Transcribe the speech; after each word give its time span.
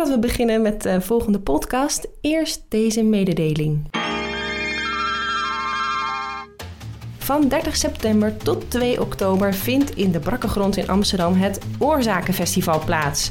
Voordat 0.00 0.20
we 0.20 0.26
beginnen 0.26 0.62
met 0.62 0.82
de 0.82 1.00
volgende 1.00 1.40
podcast, 1.40 2.08
eerst 2.20 2.64
deze 2.68 3.02
mededeling. 3.02 3.90
Van 7.18 7.48
30 7.48 7.76
september 7.76 8.36
tot 8.36 8.70
2 8.70 9.00
oktober 9.00 9.54
vindt 9.54 9.96
in 9.96 10.12
de 10.12 10.18
Brakkengrond 10.18 10.76
in 10.76 10.88
Amsterdam 10.88 11.34
het 11.34 11.60
Oorzakenfestival 11.78 12.84
plaats. 12.84 13.30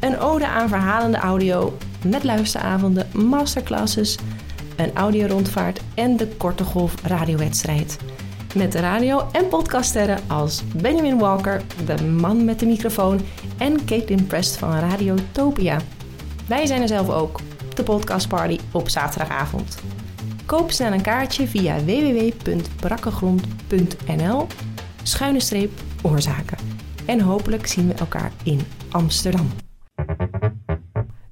Een 0.00 0.18
ode 0.18 0.46
aan 0.46 0.68
verhalende 0.68 1.16
audio 1.16 1.76
met 2.04 2.24
luisteravonden, 2.24 3.06
masterclasses, 3.12 4.18
een 4.76 4.94
audiorondvaart 4.94 5.80
en 5.94 6.16
de 6.16 6.26
korte 6.26 6.64
golf 6.64 6.94
radiowedstrijd. 7.06 7.96
Met 8.54 8.74
radio- 8.74 9.28
en 9.32 9.48
podcaststerren 9.48 10.18
als 10.26 10.62
Benjamin 10.82 11.18
Walker, 11.18 11.62
de 11.86 12.04
man 12.04 12.44
met 12.44 12.58
de 12.58 12.66
microfoon 12.66 13.20
en 13.58 13.84
Caitlin 13.84 14.26
Prest 14.26 14.56
van 14.56 14.78
Radio 14.78 15.14
Topia. 15.32 15.78
Wij 16.48 16.66
zijn 16.66 16.82
er 16.82 16.88
zelf 16.88 17.08
ook, 17.08 17.40
de 17.74 17.82
podcastparty 17.82 18.58
op 18.72 18.88
zaterdagavond. 18.88 19.78
Koop 20.46 20.70
snel 20.70 20.92
een 20.92 21.02
kaartje 21.02 21.46
via 21.46 21.84
www.brakkegrond.nl 21.84 24.46
schuine 25.02 25.40
streep 25.40 25.72
oorzaken. 26.02 26.58
En 27.06 27.20
hopelijk 27.20 27.66
zien 27.66 27.88
we 27.88 27.94
elkaar 27.94 28.32
in 28.42 28.60
Amsterdam. 28.90 29.50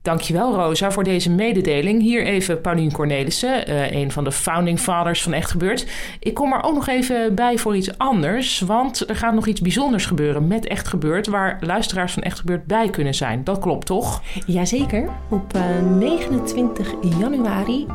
Dankjewel 0.06 0.54
Rosa 0.54 0.90
voor 0.90 1.04
deze 1.04 1.30
mededeling. 1.30 2.02
Hier 2.02 2.24
even 2.24 2.60
Paulien 2.60 2.92
Cornelissen, 2.92 3.70
uh, 3.70 3.90
een 3.90 4.10
van 4.10 4.24
de 4.24 4.32
founding 4.32 4.80
fathers 4.80 5.22
van 5.22 5.32
Echt 5.32 5.50
Gebeurd. 5.50 5.86
Ik 6.20 6.34
kom 6.34 6.52
er 6.52 6.62
ook 6.62 6.74
nog 6.74 6.88
even 6.88 7.34
bij 7.34 7.58
voor 7.58 7.76
iets 7.76 7.98
anders, 7.98 8.60
want 8.60 9.08
er 9.08 9.16
gaat 9.16 9.34
nog 9.34 9.46
iets 9.46 9.60
bijzonders 9.60 10.06
gebeuren 10.06 10.46
met 10.46 10.66
Echt 10.66 10.88
Gebeurd, 10.88 11.26
waar 11.26 11.58
luisteraars 11.60 12.12
van 12.12 12.22
Echt 12.22 12.38
Gebeurd 12.38 12.66
bij 12.66 12.90
kunnen 12.90 13.14
zijn. 13.14 13.44
Dat 13.44 13.58
klopt 13.58 13.86
toch? 13.86 14.22
Jazeker. 14.46 15.08
Op 15.30 15.56
uh, 15.56 15.98
29 15.98 16.94
januari 17.18 17.86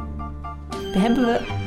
hebben 0.94 1.25
we 1.25 1.61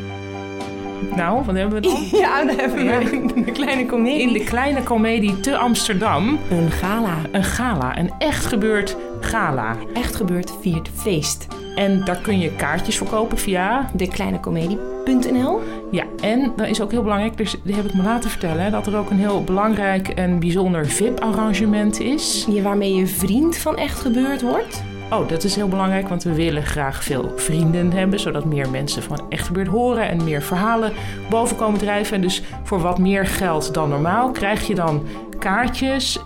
nou, 1.17 1.45
wat 1.45 1.55
hebben 1.55 1.75
we 1.75 1.89
dan? 1.89 2.03
Ja, 2.21 2.45
dan 2.45 2.57
hebben 2.57 2.85
we 2.87 3.11
in 3.35 3.45
de 3.45 3.53
kleine 3.53 3.87
komedie. 3.87 4.21
In 4.21 4.33
de 4.33 4.45
kleine 4.45 4.83
komedie 4.83 5.41
te 5.41 5.57
Amsterdam. 5.57 6.39
Een 6.51 6.71
gala. 6.71 7.17
Een 7.33 7.45
gala. 7.45 7.99
Een 7.99 8.11
echt 8.19 8.47
gebeurd 8.47 8.97
gala. 9.21 9.77
Echt 9.95 10.17
gebeurd 10.17 10.53
viert 10.61 10.91
feest. 10.95 11.47
En 11.75 12.05
daar 12.05 12.19
kun 12.19 12.39
je 12.39 12.57
kaartjes 12.57 12.99
voor 12.99 13.09
kopen 13.09 13.39
via... 13.39 13.91
Dekleinecomedie.nl 13.95 15.61
Ja, 15.91 16.05
en 16.21 16.53
dat 16.57 16.67
is 16.67 16.81
ook 16.81 16.91
heel 16.91 17.03
belangrijk, 17.03 17.37
dus 17.37 17.57
die 17.63 17.75
heb 17.75 17.85
ik 17.85 17.95
me 17.95 18.03
laten 18.03 18.31
vertellen... 18.31 18.73
dat 18.73 18.87
er 18.87 18.97
ook 18.97 19.11
een 19.11 19.19
heel 19.19 19.45
belangrijk 19.45 20.09
en 20.09 20.39
bijzonder 20.39 20.87
VIP-arrangement 20.87 22.01
is. 22.01 22.47
Waarmee 22.63 22.95
je 22.95 23.07
vriend 23.07 23.57
van 23.57 23.77
Echt 23.77 23.99
Gebeurd 23.99 24.43
wordt. 24.43 24.83
Oh, 25.11 25.29
dat 25.29 25.45
is 25.45 25.55
heel 25.55 25.69
belangrijk, 25.69 26.09
want 26.09 26.23
we 26.23 26.35
willen 26.35 26.63
graag 26.63 27.05
veel 27.05 27.33
vrienden 27.37 27.93
hebben, 27.93 28.21
zodat 28.21 28.45
meer 28.45 28.71
mensen 28.71 29.03
van 29.03 29.21
echt 29.29 29.47
gebeurd 29.47 29.69
horen 29.69 30.09
en 30.09 30.25
meer 30.25 30.43
verhalen 30.43 30.93
boven 31.31 31.57
komen 31.57 31.79
drijven. 31.81 32.17
En 32.17 32.23
dus 32.23 32.43
voor 32.63 32.81
wat 32.81 32.99
meer 32.99 33.27
geld 33.27 33.75
dan 33.75 33.89
normaal 33.89 34.31
krijg 34.31 34.67
je 34.67 34.75
dan 34.75 35.07
kaartjes 35.39 36.21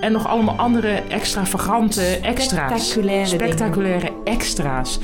en 0.00 0.12
nog 0.12 0.26
allemaal 0.26 0.56
andere 0.56 1.02
extravagante 1.08 2.02
extra's. 2.22 2.84
Spectaculaire, 2.88 3.26
Spectaculaire 3.26 4.12
extra's. 4.24 4.98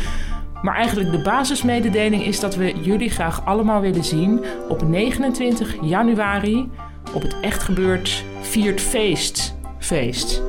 Maar 0.62 0.74
eigenlijk 0.74 1.10
de 1.10 1.22
basismededeling 1.22 2.24
is 2.24 2.40
dat 2.40 2.56
we 2.56 2.72
jullie 2.80 3.10
graag 3.10 3.44
allemaal 3.44 3.80
willen 3.80 4.04
zien 4.04 4.44
op 4.68 4.82
29 4.82 5.76
januari 5.80 6.70
op 7.14 7.22
het 7.22 7.40
Echt 7.40 7.62
Gebeurd 7.62 8.24
Viert 8.40 8.80
Feest 8.80 9.54
feest. 9.78 10.42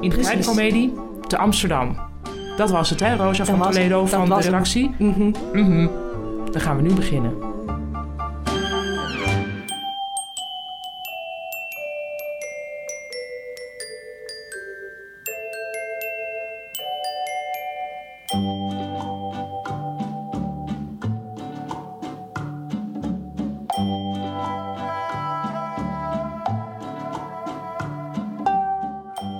In 0.00 0.10
de 0.10 0.92
te 1.26 1.38
Amsterdam. 1.38 2.07
Dat 2.58 2.70
was 2.70 2.90
het, 2.90 3.00
hè, 3.00 3.16
Rosa 3.16 3.44
van 3.44 3.62
Toledo 3.62 4.06
van 4.06 4.28
de 4.28 4.40
redactie? 4.40 4.94
Mm 4.98 5.12
-hmm. 5.12 5.34
Mm 5.52 5.64
-hmm. 5.64 5.90
Dan 6.52 6.60
gaan 6.60 6.76
we 6.76 6.82
nu 6.82 6.94
beginnen. 6.94 7.47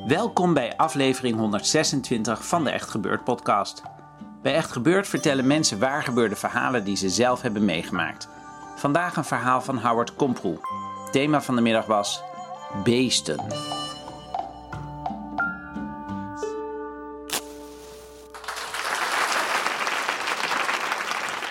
Welkom 0.09 0.55
bij 0.55 0.77
aflevering 0.77 1.37
126 1.37 2.47
van 2.47 2.65
de 2.65 2.71
Echt 2.71 2.91
Gebeurd 2.91 3.25
podcast. 3.25 3.83
Bij 4.43 4.55
Echt 4.55 4.71
Gebeurd 4.71 5.09
vertellen 5.09 5.47
mensen 5.47 5.79
waar 5.79 6.03
gebeurde 6.03 6.37
verhalen 6.37 6.85
die 6.85 6.97
ze 6.97 7.09
zelf 7.09 7.43
hebben 7.43 7.65
meegemaakt. 7.65 8.29
Vandaag 8.77 9.17
een 9.17 9.25
verhaal 9.25 9.61
van 9.61 9.79
Howard 9.79 10.15
Komproe. 10.15 10.59
Thema 11.11 11.43
van 11.43 11.57
de 11.57 11.61
middag 11.61 11.87
was 11.87 12.23
beesten. 12.85 13.39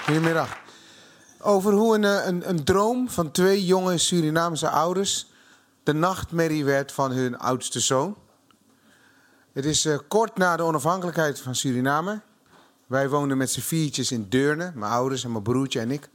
Goedemiddag. 0.06 0.58
Over 1.42 1.74
hoe 1.74 1.96
een, 1.96 2.28
een, 2.28 2.50
een 2.50 2.64
droom 2.64 3.10
van 3.10 3.32
twee 3.32 3.66
jonge 3.66 3.98
Surinaamse 3.98 4.70
ouders 4.70 5.28
de 5.84 5.94
nachtmerrie 5.94 6.66
werd 6.66 6.92
van 6.92 7.12
hun 7.12 7.38
oudste 7.38 7.80
zoon. 7.80 8.16
Het 9.58 9.66
is 9.66 9.86
uh, 9.86 9.98
kort 10.08 10.38
na 10.38 10.56
de 10.56 10.64
onafhankelijkheid 10.64 11.40
van 11.40 11.56
Suriname. 11.56 12.22
Wij 12.88 13.10
woonden 13.10 13.38
met 13.38 13.52
z'n 13.52 13.60
viertjes 13.60 14.12
in 14.12 14.30
Deurne, 14.30 14.72
mijn 14.76 14.92
ouders 14.92 15.24
en 15.24 15.32
mijn 15.32 15.44
broertje 15.44 15.80
en 15.80 15.92
ik. 15.92 16.10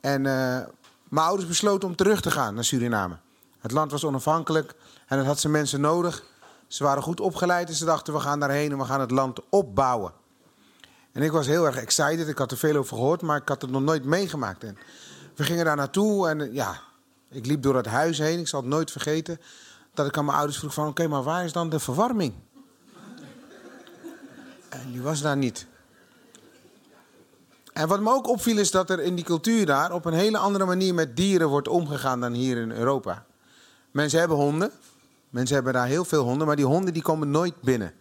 En 0.00 0.24
uh, 0.24 0.60
mijn 1.08 1.26
ouders 1.26 1.48
besloten 1.48 1.88
om 1.88 1.96
terug 1.96 2.20
te 2.20 2.30
gaan 2.30 2.54
naar 2.54 2.64
Suriname. 2.64 3.16
Het 3.58 3.70
land 3.70 3.90
was 3.90 4.04
onafhankelijk 4.04 4.74
en 5.06 5.18
het 5.18 5.26
had 5.26 5.40
zijn 5.40 5.52
mensen 5.52 5.80
nodig. 5.80 6.24
Ze 6.66 6.84
waren 6.84 7.02
goed 7.02 7.20
opgeleid 7.20 7.68
en 7.68 7.74
ze 7.74 7.84
dachten 7.84 8.12
we 8.12 8.20
gaan 8.20 8.40
daarheen 8.40 8.72
en 8.72 8.78
we 8.78 8.84
gaan 8.84 9.00
het 9.00 9.10
land 9.10 9.40
opbouwen. 9.48 10.12
En 11.12 11.22
ik 11.22 11.32
was 11.32 11.46
heel 11.46 11.66
erg 11.66 11.76
excited, 11.76 12.28
ik 12.28 12.38
had 12.38 12.50
er 12.50 12.56
veel 12.56 12.76
over 12.76 12.96
gehoord, 12.96 13.22
maar 13.22 13.40
ik 13.40 13.48
had 13.48 13.62
het 13.62 13.70
nog 13.70 13.82
nooit 13.82 14.04
meegemaakt. 14.04 14.64
En 14.64 14.78
we 15.34 15.44
gingen 15.44 15.64
daar 15.64 15.76
naartoe 15.76 16.28
en 16.28 16.40
uh, 16.40 16.54
ja, 16.54 16.80
ik 17.30 17.46
liep 17.46 17.62
door 17.62 17.76
het 17.76 17.86
huis 17.86 18.18
heen, 18.18 18.38
ik 18.38 18.48
zal 18.48 18.60
het 18.60 18.68
nooit 18.68 18.90
vergeten 18.90 19.40
dat 19.94 20.06
ik 20.06 20.18
aan 20.18 20.24
mijn 20.24 20.36
ouders 20.36 20.58
vroeg 20.58 20.74
van... 20.74 20.88
oké, 20.88 21.06
maar 21.06 21.22
waar 21.22 21.44
is 21.44 21.52
dan 21.52 21.68
de 21.68 21.80
verwarming? 21.80 22.34
Die 24.90 25.02
was 25.02 25.20
daar 25.20 25.36
niet. 25.36 25.66
En 27.72 27.88
wat 27.88 28.00
me 28.00 28.10
ook 28.10 28.28
opviel 28.28 28.58
is 28.58 28.70
dat 28.70 28.90
er 28.90 29.00
in 29.00 29.14
die 29.14 29.24
cultuur 29.24 29.66
daar... 29.66 29.92
op 29.92 30.04
een 30.04 30.12
hele 30.12 30.38
andere 30.38 30.64
manier 30.64 30.94
met 30.94 31.16
dieren 31.16 31.48
wordt 31.48 31.68
omgegaan 31.68 32.20
dan 32.20 32.32
hier 32.32 32.56
in 32.56 32.70
Europa. 32.70 33.24
Mensen 33.90 34.18
hebben 34.18 34.36
honden. 34.36 34.70
Mensen 35.30 35.54
hebben 35.54 35.72
daar 35.72 35.86
heel 35.86 36.04
veel 36.04 36.22
honden. 36.22 36.46
Maar 36.46 36.56
die 36.56 36.64
honden 36.64 36.92
die 36.92 37.02
komen 37.02 37.30
nooit 37.30 37.60
binnen. 37.60 37.94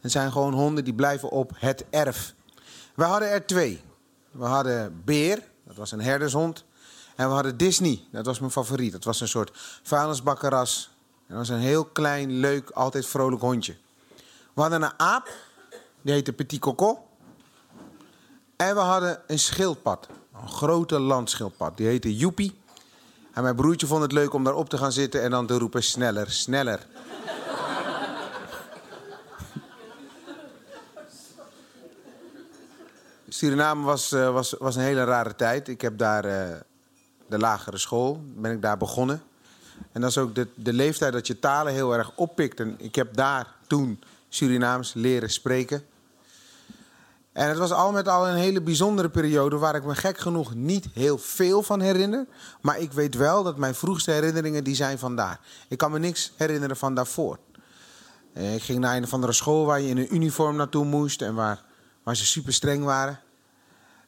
Het 0.00 0.10
zijn 0.10 0.32
gewoon 0.32 0.52
honden 0.52 0.84
die 0.84 0.94
blijven 0.94 1.28
op 1.28 1.52
het 1.54 1.84
erf. 1.90 2.34
We 2.94 3.04
hadden 3.04 3.30
er 3.30 3.46
twee. 3.46 3.82
We 4.30 4.44
hadden 4.44 5.02
Beer, 5.04 5.42
dat 5.66 5.76
was 5.76 5.92
een 5.92 6.00
herdershond. 6.00 6.64
En 7.16 7.28
we 7.28 7.34
hadden 7.34 7.56
Disney, 7.56 8.02
dat 8.12 8.26
was 8.26 8.38
mijn 8.38 8.52
favoriet. 8.52 8.92
Dat 8.92 9.04
was 9.04 9.20
een 9.20 9.28
soort 9.28 9.50
vuilnisbakkeras 9.82 10.90
dat 11.30 11.38
was 11.38 11.48
een 11.48 11.58
heel 11.58 11.84
klein, 11.84 12.32
leuk, 12.32 12.70
altijd 12.70 13.06
vrolijk 13.06 13.42
hondje. 13.42 13.76
We 14.54 14.60
hadden 14.60 14.82
een 14.82 14.98
aap, 14.98 15.28
die 16.02 16.12
heette 16.12 16.32
Petit 16.32 16.60
Coco. 16.60 17.06
En 18.56 18.74
we 18.74 18.80
hadden 18.80 19.22
een 19.26 19.38
schildpad, 19.38 20.08
een 20.42 20.48
grote 20.48 20.98
landschildpad, 20.98 21.76
die 21.76 21.86
heette 21.86 22.16
Joepie. 22.16 22.58
En 23.32 23.42
mijn 23.42 23.56
broertje 23.56 23.86
vond 23.86 24.02
het 24.02 24.12
leuk 24.12 24.32
om 24.32 24.44
daarop 24.44 24.68
te 24.68 24.78
gaan 24.78 24.92
zitten 24.92 25.22
en 25.22 25.30
dan 25.30 25.46
te 25.46 25.58
roepen 25.58 25.82
sneller, 25.82 26.30
sneller. 26.30 26.86
Suriname 33.28 33.84
was, 33.84 34.12
uh, 34.12 34.32
was, 34.32 34.54
was 34.58 34.76
een 34.76 34.82
hele 34.82 35.04
rare 35.04 35.34
tijd. 35.34 35.68
Ik 35.68 35.80
heb 35.80 35.98
daar 35.98 36.24
uh, 36.24 36.56
de 37.28 37.38
lagere 37.38 37.78
school, 37.78 38.22
ben 38.24 38.52
ik 38.52 38.62
daar 38.62 38.76
begonnen. 38.76 39.22
En 39.92 40.00
dat 40.00 40.10
is 40.10 40.18
ook 40.18 40.34
de, 40.34 40.48
de 40.54 40.72
leeftijd 40.72 41.12
dat 41.12 41.26
je 41.26 41.38
talen 41.38 41.72
heel 41.72 41.94
erg 41.94 42.12
oppikt. 42.14 42.60
En 42.60 42.74
ik 42.78 42.94
heb 42.94 43.14
daar 43.14 43.46
toen 43.66 44.02
Surinaams 44.30 44.94
leren 44.94 45.30
spreken. 45.30 45.84
En 47.32 47.48
het 47.48 47.58
was 47.58 47.72
al 47.72 47.92
met 47.92 48.08
al 48.08 48.28
een 48.28 48.36
hele 48.36 48.62
bijzondere 48.62 49.08
periode 49.08 49.56
waar 49.56 49.74
ik 49.74 49.84
me 49.84 49.94
gek 49.94 50.18
genoeg 50.18 50.54
niet 50.54 50.88
heel 50.92 51.18
veel 51.18 51.62
van 51.62 51.80
herinner. 51.80 52.26
Maar 52.60 52.78
ik 52.78 52.92
weet 52.92 53.14
wel 53.14 53.42
dat 53.42 53.56
mijn 53.56 53.74
vroegste 53.74 54.10
herinneringen 54.10 54.64
die 54.64 54.74
zijn 54.74 54.98
vandaar. 54.98 55.40
Ik 55.68 55.78
kan 55.78 55.90
me 55.90 55.98
niks 55.98 56.32
herinneren 56.36 56.76
van 56.76 56.94
daarvoor. 56.94 57.38
Eh, 58.32 58.54
ik 58.54 58.62
ging 58.62 58.78
naar 58.78 58.96
een 58.96 59.04
of 59.04 59.12
andere 59.12 59.32
school 59.32 59.64
waar 59.64 59.80
je 59.80 59.88
in 59.88 59.98
een 59.98 60.14
uniform 60.14 60.56
naartoe 60.56 60.84
moest 60.84 61.22
en 61.22 61.34
waar, 61.34 61.64
waar 62.02 62.16
ze 62.16 62.26
super 62.26 62.52
streng 62.52 62.84
waren. 62.84 63.20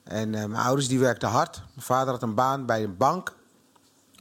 En 0.05 0.33
uh, 0.33 0.45
mijn 0.45 0.65
ouders 0.65 0.89
die 0.89 0.99
werkten 0.99 1.29
hard. 1.29 1.57
Mijn 1.57 1.87
vader 1.87 2.13
had 2.13 2.23
een 2.23 2.35
baan 2.35 2.67
bij 2.67 2.83
een 2.83 2.97
bank. 2.97 3.35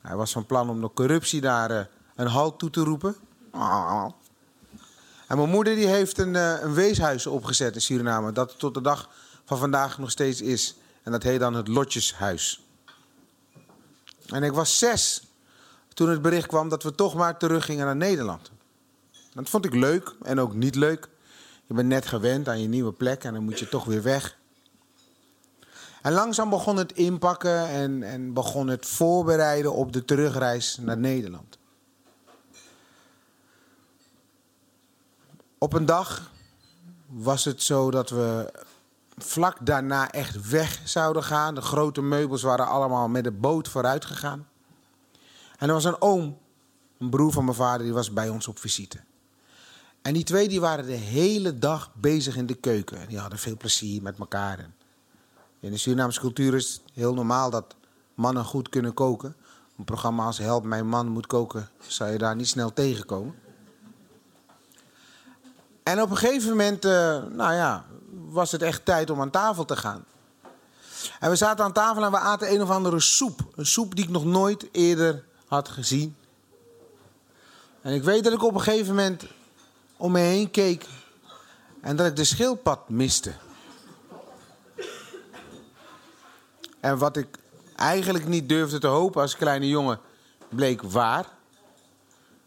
Hij 0.01 0.15
was 0.15 0.31
van 0.31 0.45
plan 0.45 0.69
om 0.69 0.81
de 0.81 0.91
corruptie 0.93 1.41
daar 1.41 1.71
uh, 1.71 1.79
een 2.15 2.27
halt 2.27 2.59
toe 2.59 2.69
te 2.69 2.83
roepen. 2.83 3.15
En 5.31 5.37
mijn 5.37 5.49
moeder 5.49 5.75
die 5.75 5.87
heeft 5.87 6.17
een, 6.17 6.33
uh, 6.33 6.61
een 6.61 6.73
weeshuis 6.73 7.27
opgezet 7.27 7.75
in 7.75 7.81
Suriname. 7.81 8.31
Dat 8.31 8.59
tot 8.59 8.73
de 8.73 8.81
dag 8.81 9.09
van 9.45 9.57
vandaag 9.57 9.97
nog 9.97 10.11
steeds 10.11 10.41
is. 10.41 10.75
En 11.03 11.11
dat 11.11 11.23
heet 11.23 11.39
dan 11.39 11.53
het 11.53 11.67
Lotjeshuis. 11.67 12.65
En 14.25 14.43
ik 14.43 14.51
was 14.51 14.77
zes 14.77 15.23
toen 15.93 16.09
het 16.09 16.21
bericht 16.21 16.47
kwam 16.47 16.69
dat 16.69 16.83
we 16.83 16.95
toch 16.95 17.13
maar 17.13 17.37
teruggingen 17.37 17.85
naar 17.85 17.95
Nederland. 17.95 18.51
Dat 19.33 19.49
vond 19.49 19.65
ik 19.65 19.73
leuk 19.73 20.15
en 20.23 20.39
ook 20.39 20.53
niet 20.53 20.75
leuk. 20.75 21.07
Je 21.65 21.73
bent 21.73 21.87
net 21.87 22.05
gewend 22.05 22.47
aan 22.47 22.61
je 22.61 22.67
nieuwe 22.67 22.93
plek 22.93 23.23
en 23.23 23.33
dan 23.33 23.43
moet 23.43 23.59
je 23.59 23.69
toch 23.69 23.85
weer 23.85 24.03
weg. 24.03 24.37
En 26.01 26.11
langzaam 26.11 26.49
begon 26.49 26.77
het 26.77 26.91
inpakken 26.91 27.67
en, 27.67 28.03
en 28.03 28.33
begon 28.33 28.67
het 28.67 28.85
voorbereiden 28.85 29.73
op 29.73 29.93
de 29.93 30.05
terugreis 30.05 30.77
naar 30.81 30.97
Nederland. 30.97 31.59
Op 35.63 35.73
een 35.73 35.85
dag 35.85 36.31
was 37.07 37.45
het 37.45 37.63
zo 37.63 37.91
dat 37.91 38.09
we 38.09 38.53
vlak 39.17 39.65
daarna 39.65 40.11
echt 40.11 40.49
weg 40.49 40.81
zouden 40.83 41.23
gaan. 41.23 41.55
De 41.55 41.61
grote 41.61 42.01
meubels 42.01 42.41
waren 42.41 42.67
allemaal 42.67 43.07
met 43.07 43.23
de 43.23 43.31
boot 43.31 43.67
vooruit 43.67 44.05
gegaan. 44.05 44.47
En 45.57 45.67
er 45.67 45.73
was 45.73 45.83
een 45.83 46.01
oom, 46.01 46.37
een 46.97 47.09
broer 47.09 47.31
van 47.31 47.43
mijn 47.45 47.55
vader, 47.55 47.83
die 47.83 47.93
was 47.93 48.13
bij 48.13 48.29
ons 48.29 48.47
op 48.47 48.59
visite. 48.59 48.99
En 50.01 50.13
die 50.13 50.23
twee 50.23 50.47
die 50.47 50.61
waren 50.61 50.85
de 50.85 50.91
hele 50.91 51.59
dag 51.59 51.91
bezig 51.93 52.35
in 52.35 52.45
de 52.45 52.55
keuken. 52.55 53.07
Die 53.07 53.19
hadden 53.19 53.39
veel 53.39 53.57
plezier 53.57 54.01
met 54.01 54.19
elkaar. 54.19 54.69
In 55.59 55.71
de 55.71 55.77
Surinaamse 55.77 56.19
cultuur 56.19 56.53
is 56.53 56.73
het 56.73 56.81
heel 56.93 57.13
normaal 57.13 57.49
dat 57.49 57.75
mannen 58.13 58.45
goed 58.45 58.69
kunnen 58.69 58.93
koken. 58.93 59.35
Een 59.77 59.85
programma 59.85 60.25
als 60.25 60.37
Help 60.37 60.63
Mijn 60.63 60.87
Man 60.87 61.07
Moet 61.07 61.27
Koken 61.27 61.69
zou 61.87 62.11
je 62.11 62.17
daar 62.17 62.35
niet 62.35 62.47
snel 62.47 62.73
tegenkomen. 62.73 63.35
En 65.91 66.01
op 66.01 66.09
een 66.09 66.17
gegeven 66.17 66.49
moment, 66.49 66.85
uh, 66.85 66.91
nou 67.29 67.53
ja, 67.53 67.85
was 68.09 68.51
het 68.51 68.61
echt 68.61 68.85
tijd 68.85 69.09
om 69.09 69.21
aan 69.21 69.29
tafel 69.29 69.65
te 69.65 69.75
gaan. 69.75 70.05
En 71.19 71.29
we 71.29 71.35
zaten 71.35 71.65
aan 71.65 71.71
tafel 71.71 72.03
en 72.03 72.11
we 72.11 72.17
aten 72.17 72.53
een 72.53 72.61
of 72.61 72.69
andere 72.69 72.99
soep. 72.99 73.39
Een 73.55 73.65
soep 73.65 73.95
die 73.95 74.03
ik 74.05 74.09
nog 74.09 74.25
nooit 74.25 74.67
eerder 74.71 75.23
had 75.47 75.69
gezien. 75.69 76.15
En 77.81 77.93
ik 77.93 78.03
weet 78.03 78.23
dat 78.23 78.33
ik 78.33 78.43
op 78.43 78.53
een 78.53 78.61
gegeven 78.61 78.95
moment 78.95 79.23
om 79.97 80.11
me 80.11 80.19
heen 80.19 80.51
keek 80.51 80.85
en 81.81 81.95
dat 81.95 82.07
ik 82.07 82.15
de 82.15 82.23
schildpad 82.23 82.89
miste. 82.89 83.33
En 86.79 86.97
wat 86.97 87.17
ik 87.17 87.37
eigenlijk 87.75 88.27
niet 88.27 88.49
durfde 88.49 88.79
te 88.79 88.87
hopen 88.87 89.21
als 89.21 89.35
kleine 89.35 89.67
jongen, 89.67 89.99
bleek 90.49 90.81
waar. 90.81 91.25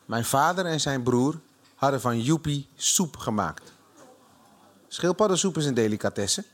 Mijn 0.05 0.25
vader 0.25 0.67
en 0.67 0.81
zijn 0.81 1.03
broer 1.03 1.41
hadden 1.75 2.01
van 2.01 2.21
joepie 2.21 2.69
soep 2.77 3.17
gemaakt. 3.17 3.73
Schildpaddensoep 4.89 5.57
is 5.57 5.67
een 5.67 5.75
delicatesse. 5.75 6.45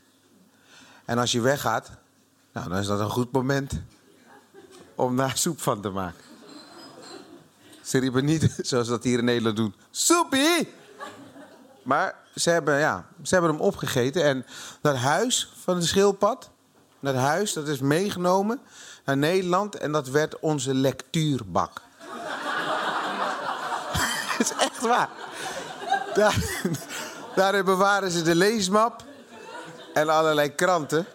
En 1.05 1.17
als 1.17 1.31
je 1.31 1.41
weggaat, 1.41 1.91
nou, 2.53 2.69
dan 2.69 2.77
is 2.77 2.87
dat 2.87 2.99
een 2.99 3.09
goed 3.09 3.31
moment 3.31 3.81
om 4.95 5.17
daar 5.17 5.37
soep 5.37 5.61
van 5.61 5.81
te 5.81 5.89
maken. 5.89 6.23
Ze 7.81 7.97
riepen 7.97 8.25
niet, 8.25 8.57
zoals 8.69 8.87
dat 8.87 9.03
hier 9.03 9.17
in 9.17 9.25
Nederland 9.25 9.55
doen, 9.55 9.75
soepie! 9.91 10.73
Maar 11.83 12.15
ze 12.35 12.49
hebben, 12.49 12.79
ja, 12.79 13.07
ze 13.21 13.33
hebben 13.33 13.51
hem 13.51 13.61
opgegeten. 13.61 14.23
En 14.23 14.45
dat 14.81 14.95
huis 14.95 15.53
van 15.63 15.79
de 15.79 15.85
schildpad, 15.85 16.49
dat 16.99 17.15
huis, 17.15 17.53
dat 17.53 17.67
is 17.67 17.79
meegenomen 17.79 18.59
naar 19.05 19.17
Nederland. 19.17 19.75
En 19.75 19.91
dat 19.91 20.09
werd 20.09 20.39
onze 20.39 20.73
lectuurbak. 20.73 21.81
Echt 24.59 24.81
waar. 24.81 25.09
Daar, 26.13 26.35
daarin 27.35 27.65
bewaren 27.65 28.11
ze 28.11 28.21
de 28.21 28.35
leesmap 28.35 29.03
en 29.93 30.09
allerlei 30.09 30.55
kranten. 30.55 31.05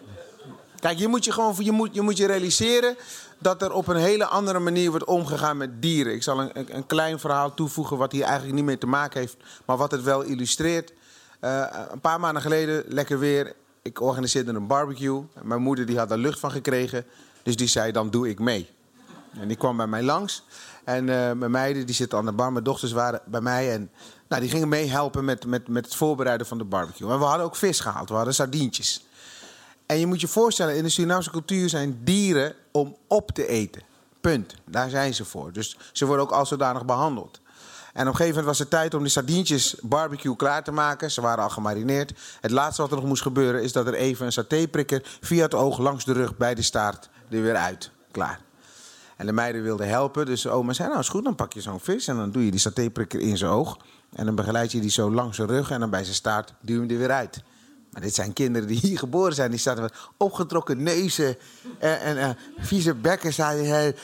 Kijk, 0.79 0.97
je 0.97 1.07
moet 1.07 1.25
je 1.25 1.31
gewoon 1.31 1.55
je, 1.59 1.71
moet, 1.71 1.95
je, 1.95 2.01
moet 2.01 2.17
je 2.17 2.27
realiseren 2.27 2.97
dat 3.39 3.61
er 3.61 3.71
op 3.71 3.87
een 3.87 3.95
hele 3.95 4.25
andere 4.25 4.59
manier 4.59 4.89
wordt 4.89 5.05
omgegaan 5.05 5.57
met 5.57 5.81
dieren. 5.81 6.13
Ik 6.13 6.23
zal 6.23 6.39
een, 6.39 6.75
een 6.75 6.85
klein 6.85 7.19
verhaal 7.19 7.53
toevoegen 7.53 7.97
wat 7.97 8.11
hier 8.11 8.23
eigenlijk 8.23 8.55
niet 8.55 8.65
mee 8.65 8.77
te 8.77 8.87
maken 8.87 9.19
heeft, 9.19 9.37
maar 9.65 9.77
wat 9.77 9.91
het 9.91 10.03
wel 10.03 10.21
illustreert. 10.21 10.93
Uh, 11.41 11.65
een 11.91 11.99
paar 11.99 12.19
maanden 12.19 12.41
geleden, 12.41 12.83
lekker 12.87 13.19
weer, 13.19 13.53
ik 13.81 14.01
organiseerde 14.01 14.51
een 14.51 14.67
barbecue. 14.67 15.25
Mijn 15.41 15.61
moeder 15.61 15.85
die 15.85 15.97
had 15.97 16.11
er 16.11 16.17
lucht 16.17 16.39
van 16.39 16.51
gekregen, 16.51 17.05
dus 17.43 17.55
die 17.55 17.67
zei 17.67 17.91
dan 17.91 18.09
doe 18.09 18.29
ik 18.29 18.39
mee. 18.39 18.69
En 19.39 19.47
die 19.47 19.57
kwam 19.57 19.77
bij 19.77 19.87
mij 19.87 20.03
langs. 20.03 20.43
En 20.83 21.07
uh, 21.07 21.31
mijn 21.31 21.51
meiden 21.51 21.85
die 21.85 21.95
zitten 21.95 22.17
aan 22.17 22.25
de 22.25 22.31
bar, 22.31 22.51
mijn 22.51 22.63
dochters 22.63 22.91
waren 22.91 23.21
bij 23.25 23.41
mij. 23.41 23.73
En 23.73 23.91
nou, 24.27 24.41
die 24.41 24.51
gingen 24.51 24.69
meehelpen 24.69 25.25
met, 25.25 25.45
met, 25.45 25.67
met 25.67 25.85
het 25.85 25.95
voorbereiden 25.95 26.47
van 26.47 26.57
de 26.57 26.63
barbecue. 26.63 27.11
En 27.11 27.19
we 27.19 27.25
hadden 27.25 27.45
ook 27.45 27.55
vis 27.55 27.79
gehaald, 27.79 28.09
we 28.09 28.15
hadden 28.15 28.33
sardientjes. 28.33 29.05
En 29.85 29.99
je 29.99 30.07
moet 30.07 30.21
je 30.21 30.27
voorstellen, 30.27 30.75
in 30.75 30.83
de 30.83 30.89
Surinaamse 30.89 31.31
cultuur 31.31 31.69
zijn 31.69 31.99
dieren 32.03 32.53
om 32.71 32.95
op 33.07 33.31
te 33.31 33.47
eten. 33.47 33.81
Punt. 34.21 34.55
Daar 34.65 34.89
zijn 34.89 35.13
ze 35.13 35.25
voor. 35.25 35.51
Dus 35.51 35.77
ze 35.91 36.05
worden 36.05 36.25
ook 36.25 36.31
als 36.31 36.49
zodanig 36.49 36.85
behandeld. 36.85 37.39
En 37.93 38.03
op 38.03 38.09
een 38.09 38.15
gegeven 38.15 38.27
moment 38.27 38.45
was 38.45 38.59
het 38.59 38.69
tijd 38.69 38.93
om 38.93 39.01
die 39.01 39.11
sardientjes 39.11 39.75
barbecue 39.81 40.35
klaar 40.35 40.63
te 40.63 40.71
maken. 40.71 41.11
Ze 41.11 41.21
waren 41.21 41.43
al 41.43 41.49
gemarineerd. 41.49 42.13
Het 42.41 42.51
laatste 42.51 42.81
wat 42.81 42.91
er 42.91 42.97
nog 42.97 43.05
moest 43.05 43.21
gebeuren 43.21 43.63
is 43.63 43.71
dat 43.71 43.87
er 43.87 43.93
even 43.93 44.25
een 44.25 44.31
satéprikker 44.31 45.01
via 45.21 45.43
het 45.43 45.53
oog 45.53 45.77
langs 45.77 46.05
de 46.05 46.13
rug 46.13 46.37
bij 46.37 46.55
de 46.55 46.61
staart 46.61 47.09
er 47.29 47.41
weer 47.41 47.55
uit. 47.55 47.91
Klaar. 48.11 48.46
En 49.17 49.25
de 49.25 49.31
meiden 49.31 49.63
wilden 49.63 49.87
helpen. 49.87 50.25
Dus 50.25 50.47
oma 50.47 50.73
zei, 50.73 50.87
nou 50.87 50.99
is 50.99 51.09
goed, 51.09 51.23
dan 51.23 51.35
pak 51.35 51.53
je 51.53 51.61
zo'n 51.61 51.79
vis 51.79 52.07
en 52.07 52.15
dan 52.15 52.31
doe 52.31 52.45
je 52.45 52.51
die 52.51 52.59
satéprikker 52.59 53.19
in 53.19 53.37
zijn 53.37 53.51
oog. 53.51 53.77
En 54.13 54.25
dan 54.25 54.35
begeleid 54.35 54.71
je 54.71 54.79
die 54.79 54.89
zo 54.89 55.11
langs 55.11 55.35
zijn 55.35 55.47
rug 55.47 55.71
en 55.71 55.79
dan 55.79 55.89
bij 55.89 56.03
zijn 56.03 56.15
staart 56.15 56.53
duw 56.61 56.73
je 56.73 56.81
hem 56.81 56.89
er 56.89 56.97
weer 56.97 57.11
uit. 57.11 57.43
Dit 58.01 58.15
zijn 58.15 58.33
kinderen 58.33 58.67
die 58.67 58.79
hier 58.79 58.97
geboren 58.97 59.33
zijn. 59.33 59.51
Die 59.51 59.59
zaten 59.59 59.83
met 59.83 59.93
opgetrokken 60.17 60.83
neuzen 60.83 61.37
en, 61.79 62.17
en, 62.17 62.37
vieze 62.57 62.93
bekken. 62.93 63.33
Zijn, 63.33 63.95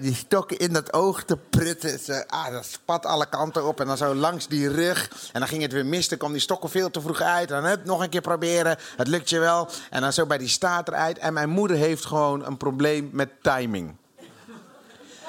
die 0.00 0.14
stokken 0.14 0.58
in 0.58 0.72
dat 0.72 0.92
oog 0.92 1.22
te 1.22 1.36
prutten. 1.50 2.26
Ah, 2.26 2.52
dat 2.52 2.64
spat 2.64 3.06
alle 3.06 3.28
kanten 3.28 3.66
op. 3.66 3.80
En 3.80 3.86
dan 3.86 3.96
zo 3.96 4.14
langs 4.14 4.48
die 4.48 4.68
rug. 4.68 5.10
En 5.32 5.40
dan 5.40 5.48
ging 5.48 5.62
het 5.62 5.72
weer 5.72 5.86
mis. 5.86 6.08
Dan 6.08 6.18
kwam 6.18 6.32
die 6.32 6.40
stokken 6.40 6.70
veel 6.70 6.90
te 6.90 7.00
vroeg 7.00 7.20
uit. 7.20 7.48
Dan 7.48 7.64
hup, 7.64 7.84
nog 7.84 8.02
een 8.02 8.08
keer 8.08 8.20
proberen. 8.20 8.76
Het 8.96 9.08
lukt 9.08 9.30
je 9.30 9.38
wel. 9.38 9.68
En 9.90 10.00
dan 10.00 10.12
zo 10.12 10.26
bij 10.26 10.38
die 10.38 10.48
staat 10.48 10.88
eruit. 10.88 11.18
En 11.18 11.32
mijn 11.32 11.50
moeder 11.50 11.76
heeft 11.76 12.04
gewoon 12.04 12.46
een 12.46 12.56
probleem 12.56 13.10
met 13.12 13.28
timing. 13.42 13.96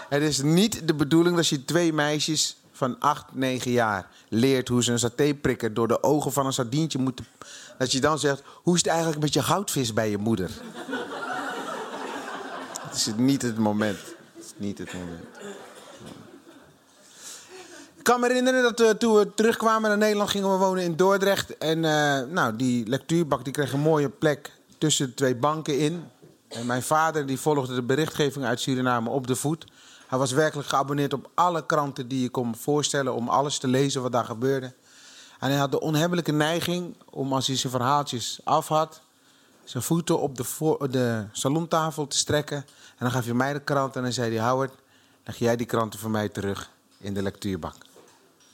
Het 0.10 0.22
is 0.22 0.42
niet 0.42 0.88
de 0.88 0.94
bedoeling 0.94 1.36
dat 1.36 1.48
je 1.48 1.66
twee 1.66 1.94
meisjes 1.94 2.59
van 2.80 3.00
8, 3.00 3.26
9 3.34 3.72
jaar 3.72 4.08
leert 4.30 4.68
hoe 4.68 4.84
ze 4.84 4.92
een 4.92 5.00
satéprikker 5.00 5.74
door 5.74 5.88
de 5.88 6.04
ogen 6.04 6.32
van 6.32 6.46
een 6.46 6.54
sardientje 6.54 7.00
moet. 7.00 7.22
Dat 7.78 7.92
je 7.92 8.00
dan 8.00 8.20
zegt: 8.20 8.42
Hoe 8.64 8.76
is 8.76 8.82
het 8.82 8.90
eigenlijk 8.90 9.22
met 9.22 9.34
je 9.34 9.44
goudvis 9.44 9.94
bij 9.94 10.10
je 10.10 10.18
moeder? 10.18 10.50
Het 12.82 12.96
is 12.96 13.10
niet 13.18 13.42
het 13.42 13.58
moment. 13.58 13.98
Het 14.36 14.46
is 14.46 14.54
niet 14.58 14.78
het 14.78 14.94
moment. 14.94 15.26
Ik 17.98 18.04
kan 18.04 18.20
me 18.20 18.28
herinneren 18.28 18.62
dat 18.62 18.80
uh, 18.80 18.90
toen 18.90 19.16
we 19.16 19.34
terugkwamen 19.34 19.90
naar 19.90 19.98
Nederland 19.98 20.30
gingen 20.30 20.52
we 20.52 20.58
wonen 20.58 20.84
in 20.84 20.96
Dordrecht. 20.96 21.58
En 21.58 21.78
uh, 21.78 22.20
nou, 22.22 22.56
die 22.56 22.88
lectuurbak 22.88 23.44
die 23.44 23.54
kreeg 23.54 23.74
een 23.74 23.80
mooie 23.80 24.10
plek 24.10 24.52
tussen 24.78 25.14
twee 25.14 25.36
banken 25.36 25.80
in. 25.80 26.04
En 26.48 26.66
mijn 26.66 26.84
vader 26.84 27.26
die 27.26 27.40
volgde 27.40 27.76
de 27.76 27.84
berichtgeving 27.84 28.46
uit 28.46 28.60
Suriname 28.60 29.10
op 29.10 29.28
de 29.28 29.36
voet. 29.36 29.66
Hij 30.10 30.18
was 30.18 30.32
werkelijk 30.32 30.68
geabonneerd 30.68 31.14
op 31.14 31.30
alle 31.34 31.66
kranten 31.66 32.08
die 32.08 32.22
je 32.22 32.30
kon 32.30 32.56
voorstellen 32.56 33.14
om 33.14 33.30
alles 33.30 33.58
te 33.58 33.68
lezen 33.68 34.02
wat 34.02 34.12
daar 34.12 34.26
gebeurde. 34.26 34.74
En 35.40 35.50
hij 35.50 35.58
had 35.58 35.72
de 35.72 35.80
onhebbelijke 35.80 36.32
neiging 36.32 36.96
om 37.10 37.34
als 37.34 37.48
hij 37.48 37.56
zijn 37.56 37.72
verhaaltjes 37.72 38.40
af 38.44 38.68
had, 38.68 39.02
zijn 39.64 39.84
voeten 39.84 40.20
op 40.20 40.36
de, 40.36 40.78
de 40.90 41.26
salontafel 41.32 42.08
te 42.08 42.18
strekken. 42.18 42.58
En 42.58 42.66
dan 42.98 43.12
gaf 43.12 43.26
hij 43.26 43.34
mij 43.34 43.54
de 43.54 43.60
krant 43.60 43.96
en 43.96 44.04
dan 44.04 44.14
zei 44.14 44.36
hij: 44.36 44.50
Howard, 44.50 44.74
leg 45.24 45.38
jij 45.38 45.56
die 45.56 45.66
kranten 45.66 46.00
voor 46.00 46.12
mij 46.12 46.30
terug 46.30 46.70
in 46.98 47.14
de 47.14 47.22
lectuurbak. 47.22 47.76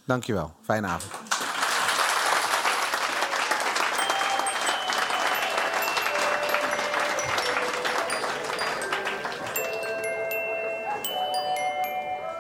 Dankjewel. 0.06 0.54
Fijne 0.64 0.88
avond. 0.88 1.45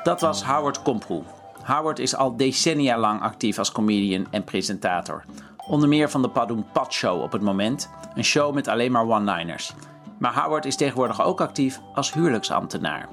Dat 0.05 0.21
was 0.21 0.43
Howard 0.43 0.81
Komproe. 0.81 1.23
Howard 1.63 1.99
is 1.99 2.15
al 2.15 2.35
decennia 2.37 2.97
lang 2.97 3.21
actief 3.21 3.57
als 3.57 3.71
comedian 3.71 4.27
en 4.31 4.43
presentator. 4.43 5.23
Onder 5.67 5.89
meer 5.89 6.09
van 6.09 6.21
de 6.21 6.29
Padoen 6.29 6.65
Pat 6.71 6.93
Show 6.93 7.21
op 7.21 7.31
het 7.31 7.41
moment, 7.41 7.89
een 8.15 8.23
show 8.23 8.53
met 8.53 8.67
alleen 8.67 8.91
maar 8.91 9.07
one-liners. 9.07 9.73
Maar 10.19 10.33
Howard 10.33 10.65
is 10.65 10.75
tegenwoordig 10.75 11.21
ook 11.21 11.41
actief 11.41 11.79
als 11.93 12.13
huwelijksambtenaar. 12.13 13.09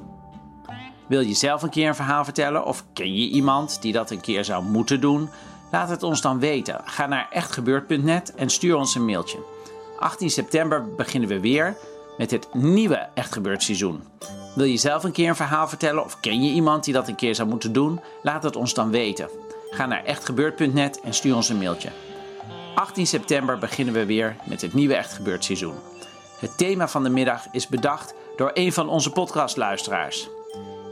Wil 1.07 1.21
je 1.21 1.35
zelf 1.35 1.63
een 1.63 1.71
keer 1.71 1.89
een 1.89 1.95
verhaal 1.95 2.25
vertellen 2.25 2.65
of 2.65 2.85
ken 2.93 3.15
je 3.15 3.29
iemand 3.29 3.83
die 3.83 3.93
dat 3.93 4.11
een 4.11 4.21
keer 4.21 4.45
zou 4.45 4.65
moeten 4.65 5.01
doen? 5.01 5.29
Laat 5.71 5.89
het 5.89 6.03
ons 6.03 6.21
dan 6.21 6.39
weten. 6.39 6.81
Ga 6.85 7.07
naar 7.07 7.29
echtgebeurd.net 7.31 8.35
en 8.35 8.51
stuur 8.51 8.77
ons 8.77 8.95
een 8.95 9.05
mailtje. 9.05 9.39
18 9.99 10.31
september 10.31 10.95
beginnen 10.95 11.29
we 11.29 11.41
weer 11.41 11.77
met 12.19 12.31
het 12.31 12.55
nieuwe 12.55 13.09
Echt 13.15 13.33
Gebeurd 13.33 13.63
seizoen. 13.63 14.03
Wil 14.55 14.67
je 14.67 14.77
zelf 14.77 15.05
een 15.05 15.13
keer 15.13 15.29
een 15.29 15.37
verhaal 15.37 15.69
vertellen 15.69 16.05
of 16.05 16.21
ken 16.21 16.43
je 16.43 16.53
iemand 16.53 16.85
die 16.85 16.95
dat 16.95 17.09
een 17.09 17.15
keer 17.15 17.35
zou 17.35 17.49
moeten 17.49 17.73
doen? 17.73 18.01
Laat 18.23 18.43
het 18.43 18.57
ons 18.57 18.75
dan 18.75 18.91
weten. 18.91 19.29
Ga 19.71 19.87
naar 19.87 20.05
echtgebeurd.net 20.05 21.01
en 21.01 21.15
stuur 21.15 21.35
ons 21.35 21.49
een 21.49 21.59
mailtje. 21.59 21.89
18 22.75 23.07
september 23.07 23.59
beginnen 23.59 23.95
we 23.95 24.07
weer 24.07 24.37
met 24.45 24.61
het 24.61 24.75
nieuwe 24.75 24.95
Echt 24.95 25.13
Gebeurd 25.13 25.45
seizoen. 25.45 25.75
Het 26.39 26.59
thema 26.59 26.89
van 26.89 27.03
de 27.03 27.11
middag 27.11 27.47
is 27.51 27.69
bedacht 27.69 28.15
door 28.37 28.51
een 28.55 28.73
van 28.73 28.89
onze 28.89 29.11
podcastluisteraars. 29.11 30.29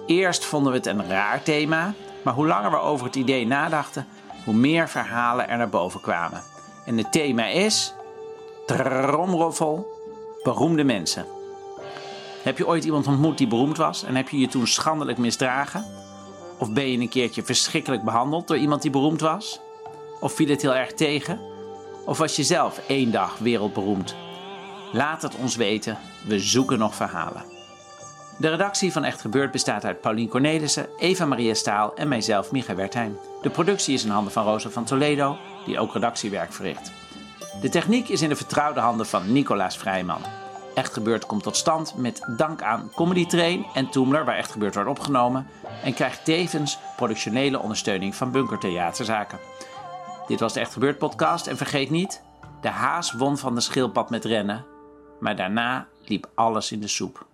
Eerst 0.07 0.45
vonden 0.45 0.73
we 0.73 0.79
het 0.79 0.87
een 0.87 1.09
raar 1.09 1.43
thema, 1.43 1.95
maar 2.23 2.35
hoe 2.35 2.47
langer 2.47 2.71
we 2.71 2.79
over 2.79 3.07
het 3.07 3.17
idee 3.17 3.47
nadachten, 3.47 4.07
hoe 4.45 4.55
meer 4.55 4.89
verhalen 4.89 5.49
er 5.49 5.57
naar 5.57 5.69
boven 5.69 6.01
kwamen. 6.01 6.43
En 6.87 6.99
het 6.99 7.13
thema 7.13 7.47
is. 7.47 7.95
Tromroffel, 8.67 9.87
beroemde 10.43 10.85
mensen. 10.85 11.27
Heb 12.43 12.59
je 12.59 12.67
ooit 12.67 12.85
iemand 12.85 13.07
ontmoet 13.07 13.39
die 13.39 13.47
beroemd 13.47 13.77
was 13.77 14.05
en 14.05 14.17
heb 14.17 14.29
je 14.29 14.39
je 14.39 14.49
toen 14.49 14.67
schandelijk 14.67 15.19
misdragen? 15.19 15.85
Of 16.59 16.73
ben 16.73 16.91
je 16.91 16.99
een 16.99 17.09
keertje 17.09 17.43
verschrikkelijk 17.43 18.03
behandeld 18.03 18.49
door 18.49 18.57
iemand 18.57 18.83
die 18.83 18.91
beroemd 18.91 19.21
was? 19.21 19.61
Of 20.21 20.33
viel 20.33 20.49
het 20.49 20.63
heel 20.63 20.75
erg 20.75 20.93
tegen? 20.93 21.41
Of 22.05 22.19
was 22.19 22.37
je 22.37 22.43
zelf 22.43 22.81
één 22.87 23.11
dag 23.11 23.39
wereldberoemd? 23.39 24.15
Laat 24.93 25.23
het 25.23 25.37
ons 25.37 25.57
weten, 25.57 25.99
we 26.27 26.39
zoeken 26.39 26.79
nog 26.79 26.95
verhalen. 26.95 27.45
De 28.39 28.49
redactie 28.49 28.93
van 28.93 29.05
Echt 29.05 29.21
Gebeurd 29.21 29.51
bestaat 29.51 29.85
uit 29.85 30.01
Paulien 30.01 30.29
Cornelissen, 30.29 30.89
Eva-Maria 30.99 31.55
Staal 31.55 31.95
en 31.95 32.09
mijzelf, 32.09 32.51
Micha 32.51 32.75
Wertheim. 32.75 33.19
De 33.43 33.51
productie 33.51 33.95
is 33.95 34.05
in 34.05 34.11
handen 34.11 34.33
van 34.33 34.45
Rosa 34.45 34.71
van 34.71 34.85
Toledo, 34.85 35.37
die 35.67 35.79
ook 35.79 35.93
redactiewerk 35.93 36.53
verricht. 36.53 36.93
De 37.61 37.69
techniek 37.69 38.09
is 38.09 38.23
in 38.23 38.29
de 38.29 38.37
vertrouwde 38.37 38.81
handen 38.81 39.07
van 39.07 39.33
Nicolaas 39.33 39.79
Vrijman. 39.79 40.21
Echt 40.81 40.93
Gebeurd 40.93 41.27
komt 41.27 41.43
tot 41.43 41.57
stand 41.57 41.95
met 41.97 42.23
dank 42.37 42.63
aan 42.63 42.91
Comedy 42.95 43.27
Train 43.27 43.67
en 43.75 43.91
Toomler, 43.91 44.25
waar 44.25 44.37
Echt 44.37 44.51
Gebeurd 44.51 44.75
wordt 44.75 44.89
opgenomen, 44.89 45.47
en 45.83 45.95
krijgt 45.95 46.25
tevens 46.25 46.79
productionele 46.97 47.59
ondersteuning 47.59 48.15
van 48.15 48.31
Bunker 48.31 48.59
Theaterzaken. 48.59 49.39
Dit 50.27 50.41
was 50.41 50.53
de 50.53 50.61
Echt 50.61 50.73
Gebeurd 50.73 50.99
podcast 50.99 51.47
en 51.47 51.57
vergeet 51.57 51.91
niet, 51.91 52.23
de 52.61 52.69
haas 52.69 53.13
won 53.13 53.39
van 53.39 53.55
de 53.55 53.61
schildpad 53.61 54.11
met 54.11 54.25
rennen, 54.25 54.65
maar 55.21 55.37
daarna 55.37 55.87
liep 56.05 56.31
alles 56.35 56.73
in 56.73 56.81
de 56.81 56.89
soep. 56.89 57.27